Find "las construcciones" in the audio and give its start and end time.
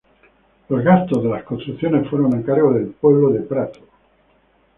1.29-2.09